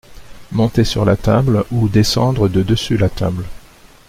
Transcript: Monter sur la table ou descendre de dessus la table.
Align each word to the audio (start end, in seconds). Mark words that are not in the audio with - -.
Monter 0.51 0.83
sur 0.83 1.05
la 1.05 1.15
table 1.15 1.63
ou 1.71 1.87
descendre 1.87 2.49
de 2.49 2.63
dessus 2.63 2.97
la 2.97 3.07
table. 3.07 3.45